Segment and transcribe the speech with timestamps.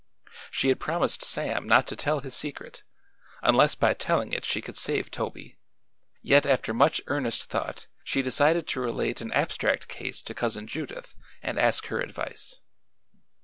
[0.49, 2.81] She had promised Sam not to tell his secret,
[3.43, 5.59] unless by telling it she could save Toby,
[6.23, 11.13] yet after much earnest thought she decided to relate an abstract case to Cousin Judith
[11.43, 12.61] and ask her advice.